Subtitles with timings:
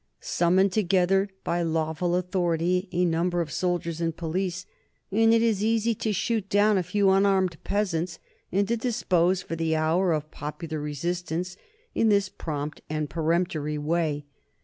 [0.19, 4.65] Summon together by lawful authority a number of soldiers and police,
[5.11, 8.17] and it is easy to shoot down a few unarmed peasants,
[8.51, 11.55] and to dispose for the hour of popular resistance
[11.93, 14.25] in this prompt and peremptory way.